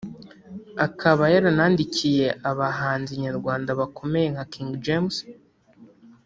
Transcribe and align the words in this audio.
akaba 0.85 1.23
yaranandikiye 1.33 2.27
abahanzi 2.49 3.11
nyarwanda 3.23 3.69
bakomeye 3.79 4.27
nka 4.33 4.45
King 4.53 4.69
James 4.85 5.17